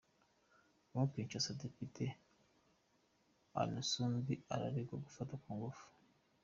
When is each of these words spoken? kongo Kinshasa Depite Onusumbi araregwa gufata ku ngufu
kongo 0.89 1.03
Kinshasa 1.13 1.57
Depite 1.61 2.05
Onusumbi 3.59 4.33
araregwa 4.53 4.95
gufata 5.05 5.33
ku 5.43 5.49
ngufu 5.57 5.85